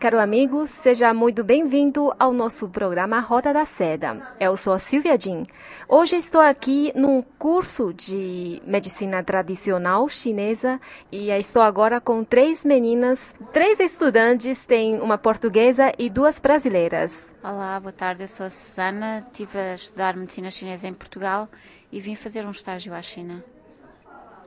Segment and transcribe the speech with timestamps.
[0.00, 4.34] Caro amigo, seja muito bem-vindo ao nosso programa Roda da Seda.
[4.40, 5.42] Eu sou a Silvia Jin.
[5.86, 10.80] Hoje estou aqui num curso de medicina tradicional chinesa
[11.12, 17.26] e estou agora com três meninas, três estudantes, tem uma portuguesa e duas brasileiras.
[17.44, 21.46] Olá, boa tarde, eu sou a Susana, estive a estudar medicina chinesa em Portugal
[21.92, 23.44] e vim fazer um estágio à China.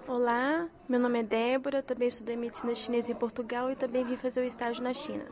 [0.06, 4.42] Olá, meu nome é Débora, também estudei medicina chinesa em Portugal e também vim fazer
[4.42, 5.24] o estágio na China.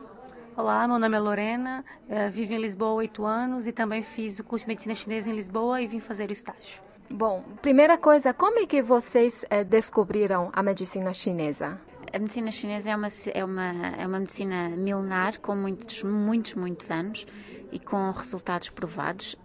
[0.56, 4.38] Olá, meu nome é Lorena, eh, vivo em Lisboa há oito anos e também fiz
[4.38, 6.80] o curso de medicina chinesa em Lisboa e vim fazer o estágio.
[7.10, 11.78] Bom, primeira coisa, como é que vocês eh, descobriram a medicina chinesa?
[12.10, 16.90] A medicina chinesa é uma, é uma, é uma medicina milenar, com muitos, muitos, muitos
[16.90, 17.26] anos
[17.70, 19.36] e com resultados provados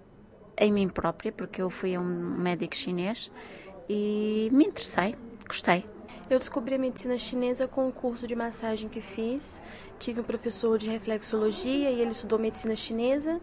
[0.57, 3.29] em mim própria, porque eu fui a um médico chinês
[3.89, 5.15] e me interessei,
[5.47, 5.85] gostei.
[6.29, 9.63] Eu descobri a medicina chinesa com o curso de massagem que fiz.
[9.97, 13.39] Tive um professor de reflexologia e ele estudou medicina chinesa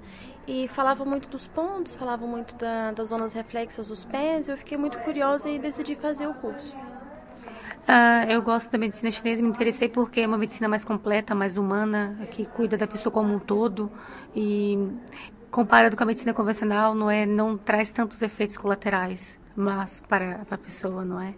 [0.47, 4.48] e falava muito dos pontos, falava muito da, das zonas reflexas dos pés.
[4.48, 6.77] Eu fiquei muito curiosa e decidi fazer o curso.
[6.77, 11.56] Uh, eu gosto da medicina chinesa, me interessei porque é uma medicina mais completa, mais
[11.56, 13.91] humana, que cuida da pessoa como um todo
[14.37, 14.78] e
[15.50, 20.58] comparado com a medicina convencional, não é, não traz tantos efeitos colaterais mas para, a
[20.58, 21.34] pessoa, não é?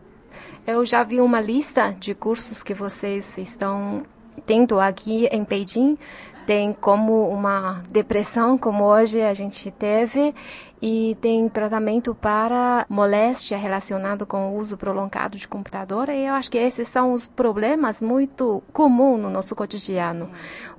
[0.67, 4.05] Eu já vi uma lista de cursos que vocês estão
[4.45, 5.99] tendo aqui em Beijing.
[6.47, 10.33] Tem como uma depressão, como hoje a gente teve,
[10.81, 16.09] e tem tratamento para moléstia relacionado com o uso prolongado de computador.
[16.09, 20.31] E eu acho que esses são os problemas muito comuns no nosso cotidiano.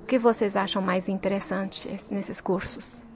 [0.02, 3.07] O que vocês acham mais interessante nesses cursos?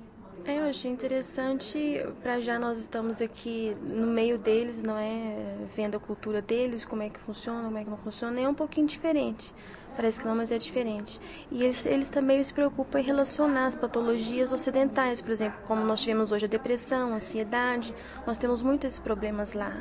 [0.44, 5.56] É, eu achei interessante, para já nós estamos aqui no meio deles, não é?
[5.74, 8.54] Vendo a cultura deles, como é que funciona, como é que não funciona, é um
[8.54, 9.54] pouquinho diferente.
[9.94, 11.20] Parece que não, mas é diferente.
[11.50, 16.00] E eles, eles também se preocupam em relacionar as patologias ocidentais, por exemplo, como nós
[16.00, 17.94] tivemos hoje a depressão, a ansiedade,
[18.26, 19.72] nós temos muitos esses problemas lá.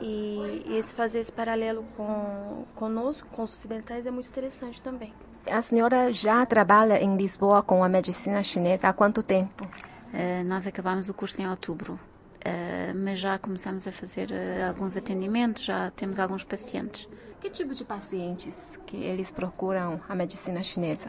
[0.00, 5.12] E, e esse fazer esse paralelo com conosco, com os ocidentais, é muito interessante também.
[5.46, 9.66] A senhora já trabalha em Lisboa com a medicina chinesa há quanto tempo?
[10.12, 14.94] Uh, nós acabámos o curso em outubro, uh, mas já começamos a fazer uh, alguns
[14.96, 17.08] atendimentos, já temos alguns pacientes.
[17.40, 21.08] Que tipo de pacientes que eles procuram a medicina chinesa?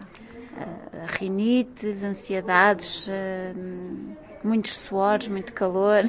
[1.19, 3.09] rinites, ansiedades,
[4.43, 6.03] muitos suores, muito calor.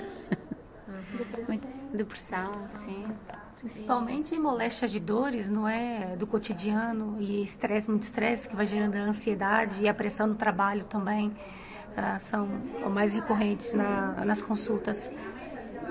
[1.16, 1.61] Depressão.
[1.93, 3.06] depressão, sim.
[3.59, 6.15] Principalmente moléstias de dores, não é?
[6.16, 10.34] Do cotidiano e estresse, muito estresse que vai gerando a ansiedade e a pressão no
[10.34, 11.34] trabalho também.
[11.97, 12.49] Ah, são
[12.91, 15.10] mais recorrentes na, nas consultas.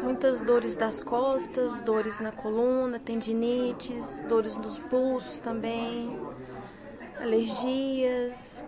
[0.02, 6.20] Muitas dores das costas, dores na coluna, tendinites, dores nos pulsos também,
[7.22, 8.66] alergias.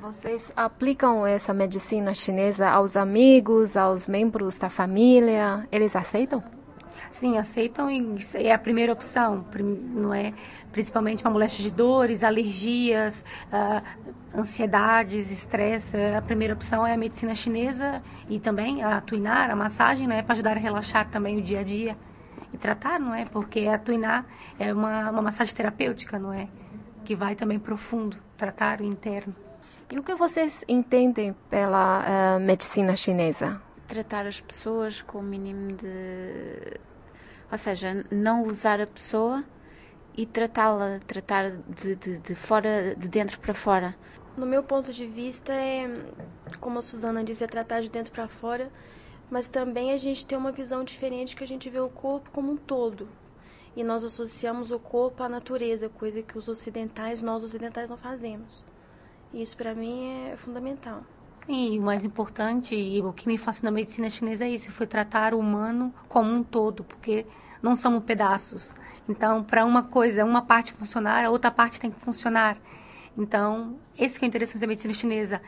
[0.00, 5.66] Vocês aplicam essa medicina chinesa aos amigos, aos membros da família?
[5.72, 6.55] Eles aceitam?
[7.18, 9.42] Sim, aceitam e é a primeira opção,
[9.94, 10.34] não é?
[10.70, 15.96] Principalmente para moléstia de dores, alergias, uh, ansiedades, estresse.
[16.14, 20.22] A primeira opção é a medicina chinesa e também a tuinar, a massagem, né?
[20.22, 21.96] Para ajudar a relaxar também o dia a dia
[22.52, 23.24] e tratar, não é?
[23.24, 24.26] Porque a tuinar
[24.58, 26.48] é uma, uma massagem terapêutica, não é?
[27.02, 29.34] Que vai também profundo, tratar o interno.
[29.90, 33.58] E o que vocês entendem pela uh, medicina chinesa?
[33.86, 36.85] Tratar as pessoas com o mínimo de
[37.50, 39.44] ou seja, não lesar a pessoa
[40.16, 43.96] e tratá-la, tratar de, de, de, fora, de dentro para fora.
[44.36, 45.88] No meu ponto de vista, é,
[46.60, 48.70] como a Suzana disse, é tratar de dentro para fora,
[49.30, 52.52] mas também a gente tem uma visão diferente que a gente vê o corpo como
[52.52, 53.08] um todo.
[53.74, 58.64] E nós associamos o corpo à natureza, coisa que os ocidentais, nós ocidentais não fazemos.
[59.32, 61.02] E isso para mim é fundamental.
[61.48, 64.86] E o mais importante, e o que me fascina na medicina chinesa é isso, foi
[64.86, 67.26] tratar o humano como um todo, porque
[67.62, 68.74] não somos pedaços.
[69.08, 72.56] Então, para uma coisa, uma parte funcionar, a outra parte tem que funcionar.
[73.16, 75.40] Então, esse que é o interessante da medicina chinesa,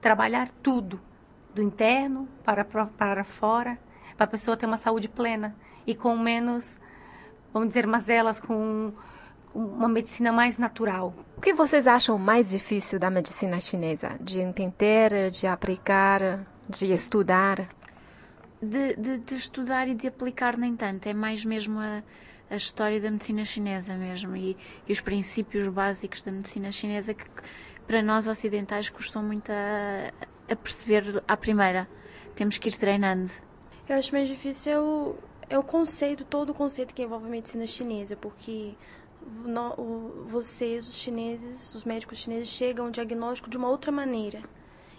[0.00, 1.00] trabalhar tudo,
[1.54, 3.78] do interno para, para fora,
[4.16, 5.54] para a pessoa ter uma saúde plena
[5.86, 6.80] e com menos,
[7.52, 8.92] vamos dizer, mazelas, com
[9.54, 11.14] uma medicina mais natural.
[11.36, 14.16] O que vocês acham mais difícil da medicina chinesa?
[14.20, 17.66] De entender, de aplicar, de estudar?
[18.62, 22.02] De, de, de, estudar e de aplicar nem tanto, é mais mesmo a,
[22.50, 24.56] a história da medicina chinesa mesmo e,
[24.86, 27.24] e, os princípios básicos da medicina chinesa que
[27.86, 30.12] para nós ocidentais custam muito a,
[30.52, 31.88] a perceber à primeira.
[32.34, 33.32] Temos que ir treinando.
[33.88, 35.14] Eu acho mais difícil é o,
[35.48, 38.74] é o conceito, todo o conceito que envolve a medicina chinesa, porque
[39.44, 44.42] no, o, vocês, os chineses, os médicos chineses, chegam ao diagnóstico de uma outra maneira.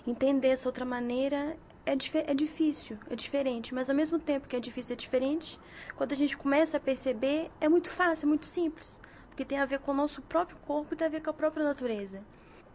[0.07, 1.55] Entender essa outra maneira
[1.89, 5.59] é, é difícil, é diferente, mas ao mesmo tempo que é difícil, é diferente,
[5.95, 9.65] quando a gente começa a perceber, é muito fácil, é muito simples, porque tem a
[9.65, 12.21] ver com o nosso próprio corpo e tem a ver com a própria natureza.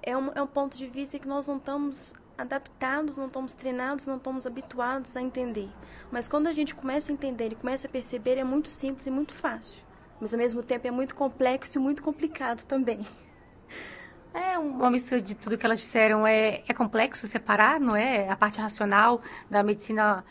[0.02, 4.06] É um, é um ponto de vista que nós não estamos adaptados, não estamos treinados,
[4.06, 5.70] não estamos habituados a entender.
[6.10, 9.10] Mas quando a gente começa a entender e começa a perceber, é muito simples e
[9.10, 9.82] muito fácil.
[10.20, 13.06] Mas ao mesmo tempo é muito complexo e muito complicado também.
[14.34, 16.26] É uma mistura de tudo que elas disseram.
[16.26, 18.28] É, é complexo separar, não é?
[18.28, 20.24] A parte racional da medicina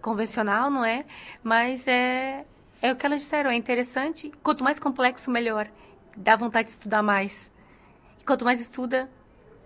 [0.00, 1.04] convencional, não é?
[1.42, 2.46] Mas é,
[2.80, 3.50] é o que elas disseram.
[3.50, 4.32] É interessante.
[4.42, 5.68] Quanto mais complexo, melhor.
[6.16, 7.52] Dá vontade de estudar mais.
[8.18, 9.10] E quanto mais estuda,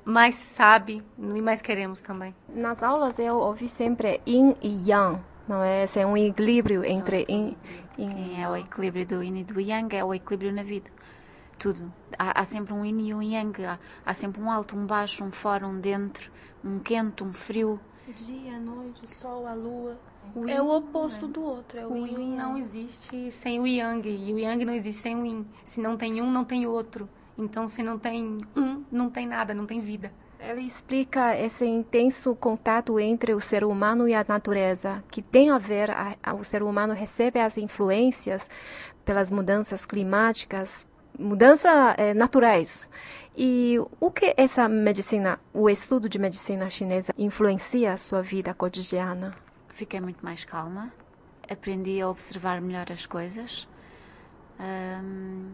[0.04, 2.34] mais sabe e mais queremos também.
[2.48, 5.84] Nas aulas eu ouvi sempre yin e yang, não é?
[5.84, 7.56] Esse é um equilíbrio entre yin,
[7.98, 10.90] yin Sim, é o equilíbrio do yin e do yang, é o equilíbrio na vida.
[11.58, 11.92] Tudo.
[12.18, 15.24] Há, há sempre um yin e um yang, há, há, sempre um alto, um baixo,
[15.24, 16.30] um fora, um dentro,
[16.64, 17.80] um quente, um frio.
[18.14, 19.98] Dia, noite, sol, a lua.
[20.34, 21.28] O é o oposto é.
[21.28, 21.78] do outro.
[21.78, 25.16] É o, o yin não existe sem o yang e o yang não existe sem
[25.16, 25.46] o yin.
[25.64, 27.08] Se não tem um, não tem outro.
[27.36, 30.12] Então, se não tem um, não tem nada, não tem vida.
[30.40, 35.58] Ela explica esse intenso contato entre o ser humano e a natureza, que tem a
[35.58, 38.48] ver, a, a, o ser humano recebe as influências
[39.04, 40.86] pelas mudanças climáticas,
[41.18, 42.88] mudanças é, naturais.
[43.36, 49.34] E o que essa medicina, o estudo de medicina chinesa influencia a sua vida cotidiana?
[49.68, 50.92] Fiquei muito mais calma,
[51.48, 53.68] aprendi a observar melhor as coisas.
[54.58, 55.52] Um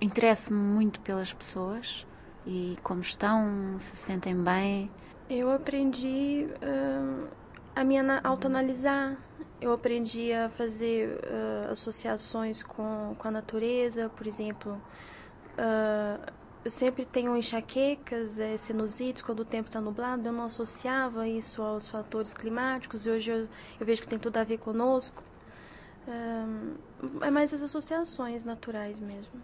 [0.00, 2.06] interesso-me muito pelas pessoas
[2.46, 4.90] e como estão, se sentem bem.
[5.28, 6.48] Eu aprendi
[7.76, 9.16] a me autoanalisar,
[9.62, 14.72] eu aprendi a fazer uh, associações com, com a natureza, por exemplo.
[15.52, 16.32] Uh,
[16.64, 20.28] eu sempre tenho enxaquecas, é, sinusites quando o tempo está nublado.
[20.28, 23.48] Eu não associava isso aos fatores climáticos e hoje eu,
[23.80, 25.22] eu vejo que tem tudo a ver conosco.
[27.20, 29.40] é mais as associações naturais mesmo.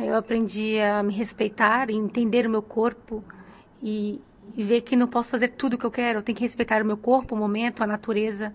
[0.00, 3.22] Eu aprendi a me respeitar, entender o meu corpo
[3.82, 4.20] e,
[4.56, 6.20] e ver que não posso fazer tudo o que eu quero.
[6.20, 8.54] Eu tenho que respeitar o meu corpo, o momento, a natureza.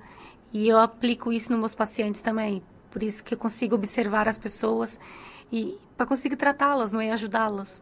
[0.54, 2.64] E eu aplico isso nos meus pacientes também.
[2.90, 5.00] Por isso que eu consigo observar as pessoas
[5.52, 7.82] e para conseguir tratá-las, não é ajudá-las.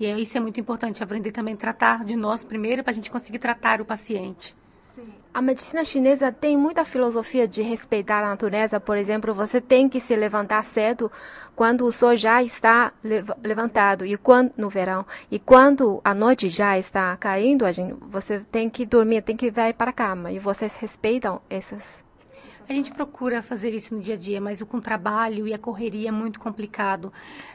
[0.00, 3.10] E isso é muito importante, aprender também a tratar de nós primeiro para a gente
[3.10, 4.56] conseguir tratar o paciente.
[5.32, 8.80] A medicina chinesa tem muita filosofia de respeitar a natureza.
[8.80, 11.12] Por exemplo, você tem que se levantar cedo
[11.54, 12.92] quando o sol já está
[13.42, 18.68] levantado e quando no verão e quando a noite já está caindo, gente, você tem
[18.68, 20.32] que dormir, tem que ir para a cama.
[20.32, 22.02] E vocês respeitam essas
[22.68, 25.58] a gente procura fazer isso no dia a dia, mas com o trabalho e a
[25.58, 27.12] correria é muito complicado.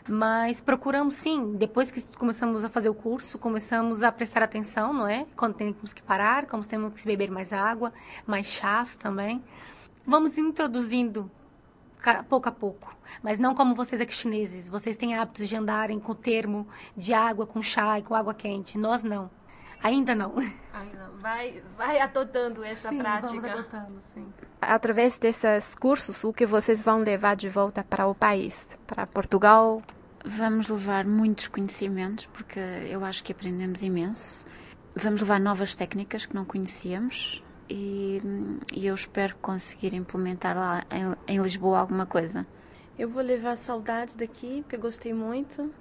[0.10, 5.07] Mas procuramos sim, depois que começamos a fazer o curso, começamos a prestar atenção, não
[5.07, 5.25] é?
[5.36, 7.94] Quando temos que parar, quando temos que beber mais água,
[8.25, 9.44] mais chás também.
[10.06, 11.29] Vamos introduzindo
[12.27, 14.67] pouco a pouco, mas não como vocês aqui chineses.
[14.67, 16.67] Vocês têm hábitos de andarem com termo
[16.98, 18.77] de água com chá e com água quente.
[18.77, 19.29] Nós não.
[19.84, 20.34] Ainda não.
[20.74, 23.28] Ainda vai, vai adotando essa sim, prática.
[23.28, 24.25] Vamos adotando, sim.
[24.62, 29.84] Através desses cursos, o que vocês vão levar de volta para o país, para Portugal?
[30.25, 32.60] Vamos levar muitos conhecimentos, porque
[32.90, 34.46] eu acho que aprendemos imenso.
[34.96, 38.22] Vamos levar novas técnicas que não conhecíamos e,
[38.74, 42.48] e eu espero conseguir implementar lá em, em Lisboa alguma coisa.
[42.98, 45.74] Eu vou levar saudades daqui, porque gostei muito.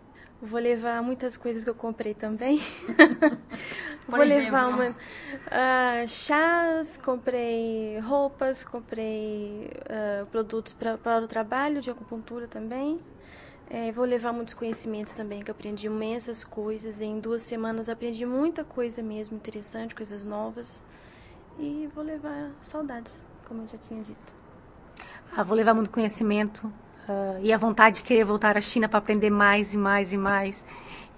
[0.44, 2.58] Vou levar muitas coisas que eu comprei também.
[4.08, 11.90] Vou levar uma, uh, chás, comprei roupas, comprei uh, produtos pra, para o trabalho de
[11.92, 13.00] acupuntura também.
[13.70, 17.00] É, vou levar muitos conhecimentos também, que aprendi imensas coisas.
[17.00, 20.84] Em duas semanas aprendi muita coisa mesmo interessante, coisas novas.
[21.58, 24.36] E vou levar saudades, como eu já tinha dito.
[25.34, 26.70] Ah, vou levar muito conhecimento,
[27.08, 30.16] uh, e a vontade de querer voltar à China para aprender mais e mais e
[30.16, 30.66] mais.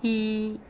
[0.03, 0.61] E,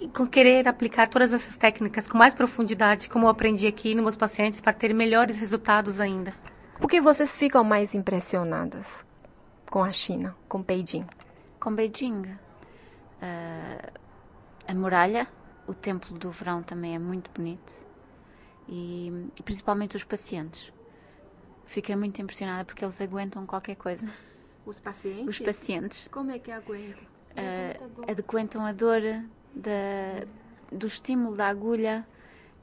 [0.00, 4.02] e com querer aplicar todas essas técnicas com mais profundidade, como eu aprendi aqui nos
[4.02, 6.32] meus pacientes, para ter melhores resultados ainda.
[6.80, 9.06] Por que vocês ficam mais impressionadas
[9.70, 11.06] com a China, com Beijing?
[11.58, 13.92] Com Beijing, uh,
[14.68, 15.26] a muralha,
[15.66, 17.72] o templo do verão também é muito bonito.
[18.68, 20.72] e, e principalmente os pacientes.
[21.66, 24.06] Fiquei muito impressionada porque eles aguentam qualquer coisa.
[24.66, 25.28] Os pacientes?
[25.28, 26.08] Os pacientes.
[26.10, 27.04] Como é que aguentam?
[27.04, 29.00] Uh, aguentam a dor
[29.54, 30.26] da,
[30.72, 32.06] do estímulo da agulha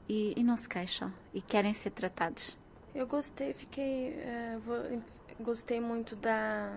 [0.08, 2.56] e, e, não se queixam e querem ser tratados.
[2.94, 4.16] Eu gostei, fiquei,
[4.58, 5.02] uh,
[5.40, 6.76] gostei muito da.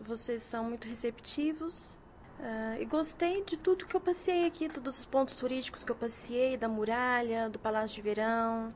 [0.00, 1.98] Vocês são muito receptivos.
[2.38, 5.96] Uh, e gostei de tudo que eu passei aqui, todos os pontos turísticos que eu
[5.96, 8.72] passei, da muralha, do Palácio de Verão,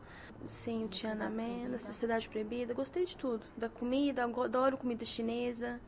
[0.46, 2.74] sim, o Tiananmen, da Cidade Proibida.
[2.74, 3.44] Gostei de tudo.
[3.56, 5.80] Da comida, adoro comida chinesa,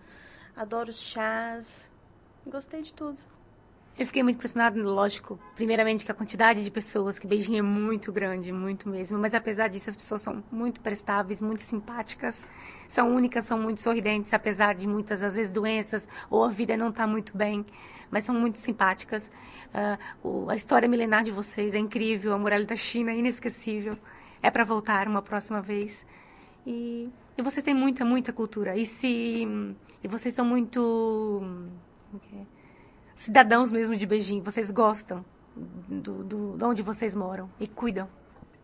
[0.56, 1.92] adoro chás.
[2.46, 3.20] Gostei de tudo.
[3.96, 8.10] Eu fiquei muito impressionada, lógico, primeiramente que a quantidade de pessoas, que Beijing é muito
[8.10, 12.44] grande, muito mesmo, mas apesar disso as pessoas são muito prestáveis, muito simpáticas,
[12.88, 16.88] são únicas, são muito sorridentes, apesar de muitas, às vezes, doenças ou a vida não
[16.88, 17.64] estar tá muito bem,
[18.10, 19.30] mas são muito simpáticas.
[20.24, 23.92] Uh, a história milenar de vocês é incrível, a muralha da China é inesquecível,
[24.46, 26.06] é para voltar uma próxima vez.
[26.66, 29.46] E, e vocês têm muita, muita cultura, e se...
[30.02, 31.42] e vocês são muito...
[32.14, 32.46] Okay
[33.14, 35.24] cidadãos mesmo de Beijing, vocês gostam
[35.56, 38.08] do, do, de onde vocês moram e cuidam.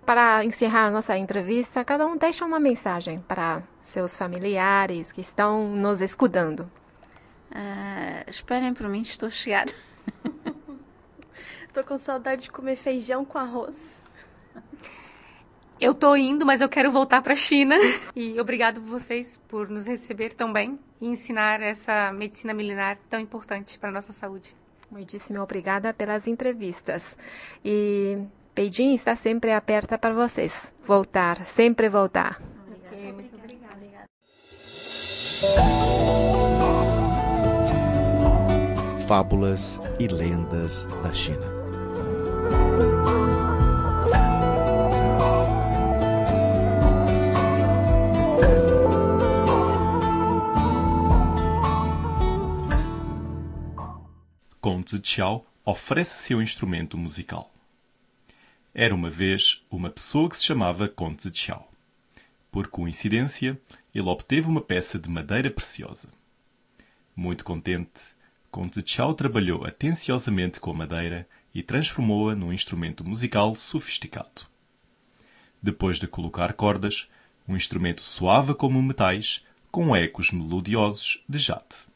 [0.05, 5.69] Para encerrar a nossa entrevista, cada um deixa uma mensagem para seus familiares que estão
[5.69, 6.71] nos escutando.
[7.51, 9.67] Uh, esperem por mim, estou a chegar.
[11.69, 14.03] Estou com saudade de comer feijão com arroz.
[15.81, 17.75] Eu tô indo, mas eu quero voltar para a China.
[18.15, 23.79] E obrigado vocês por nos receber tão bem e ensinar essa medicina milenar tão importante
[23.79, 24.55] para a nossa saúde.
[24.91, 27.17] Muitíssimo obrigada pelas entrevistas.
[27.65, 28.19] E
[28.55, 30.73] Beijing está sempre aberta para vocês.
[30.83, 32.43] Voltar, sempre voltar.
[32.89, 34.05] Okay, muito obrigada.
[39.07, 41.61] Fábulas e lendas da China.
[55.01, 57.53] Zichao oferece seu instrumento musical.
[58.73, 61.69] Era uma vez uma pessoa que se chamava Conde Zichao.
[62.53, 63.61] Por coincidência,
[63.95, 66.09] ele obteve uma peça de madeira preciosa.
[67.17, 68.01] Muito contente,
[68.51, 74.47] Conde Zichao trabalhou atenciosamente com a madeira e transformou-a num instrumento musical sofisticado.
[75.63, 77.09] Depois de colocar cordas,
[77.47, 81.90] o instrumento soava como metais, com ecos melodiosos de jade.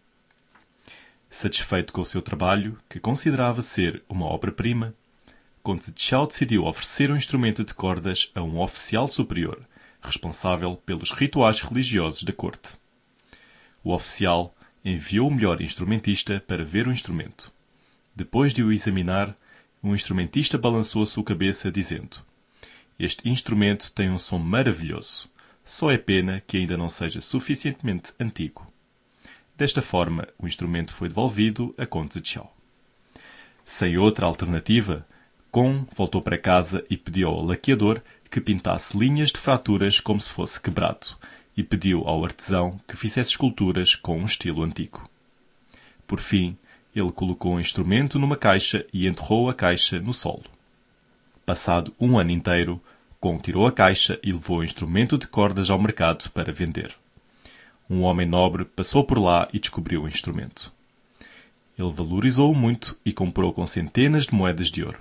[1.35, 4.95] Satisfeito com o seu trabalho, que considerava ser uma obra-prima,
[5.65, 9.61] Conde Chao decidiu oferecer um instrumento de cordas a um oficial superior,
[10.01, 12.77] responsável pelos rituais religiosos da corte.
[13.83, 17.53] O oficial enviou o melhor instrumentista para ver o instrumento.
[18.15, 19.37] Depois de o examinar,
[19.83, 22.19] o instrumentista balançou a sua cabeça, dizendo:
[22.97, 25.29] Este instrumento tem um som maravilhoso.
[25.65, 28.73] Só é pena que ainda não seja suficientemente antigo.
[29.57, 32.53] Desta forma, o instrumento foi devolvido a Conde de Chao.
[33.65, 35.07] Sem outra alternativa,
[35.53, 40.29] Con voltou para casa e pediu ao laqueador que pintasse linhas de fraturas como se
[40.31, 41.17] fosse quebrado
[41.57, 45.09] e pediu ao artesão que fizesse esculturas com um estilo antigo.
[46.05, 46.57] Por fim,
[46.93, 50.43] ele colocou o instrumento numa caixa e enterrou a caixa no solo.
[51.47, 52.81] Passado um ano inteiro,
[53.21, 56.93] Con tirou a caixa e levou o instrumento de cordas ao mercado para vender
[57.89, 60.73] um homem nobre passou por lá e descobriu o instrumento.
[61.79, 65.01] Ele valorizou-o muito e comprou com centenas de moedas de ouro.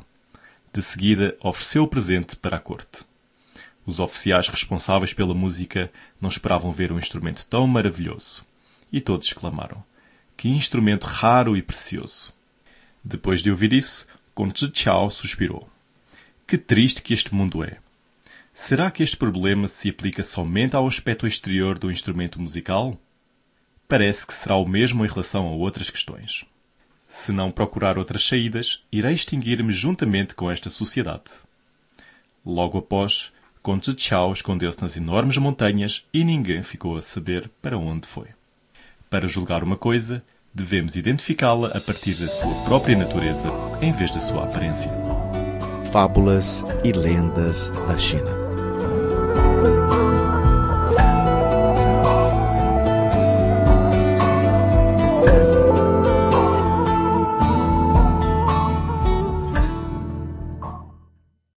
[0.73, 3.05] De seguida, ofereceu o presente para a corte.
[3.85, 8.43] Os oficiais responsáveis pela música não esperavam ver um instrumento tão maravilhoso.
[8.91, 9.83] E todos exclamaram:
[10.35, 12.33] Que instrumento raro e precioso!
[13.03, 15.69] Depois de ouvir isso, Conde Chao suspirou.
[16.47, 17.77] Que triste que este mundo é!
[18.53, 22.95] Será que este problema se aplica somente ao aspecto exterior do instrumento musical?
[23.87, 26.45] Parece que será o mesmo em relação a outras questões.
[27.07, 31.31] Se não procurar outras saídas, irei extinguir-me juntamente com esta sociedade.
[32.45, 33.31] Logo após,
[33.61, 38.27] Conde Chao escondeu-se nas enormes montanhas e ninguém ficou a saber para onde foi.
[39.09, 43.49] Para julgar uma coisa, devemos identificá-la a partir da sua própria natureza,
[43.81, 44.91] em vez da sua aparência.
[45.91, 48.42] Fábulas e lendas da China.